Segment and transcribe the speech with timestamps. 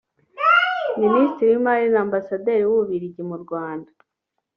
[1.03, 3.91] Ministiri w’imari na Ambasaderi w’u Bubiligi mu Rwanda